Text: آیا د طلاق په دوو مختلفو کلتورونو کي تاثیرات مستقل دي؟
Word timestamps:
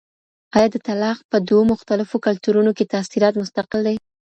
آیا 0.55 0.67
د 0.71 0.77
طلاق 0.87 1.19
په 1.31 1.37
دوو 1.47 1.61
مختلفو 1.73 2.15
کلتورونو 2.27 2.71
کي 2.77 2.85
تاثیرات 2.93 3.33
مستقل 3.41 3.79
دي؟ 3.87 3.97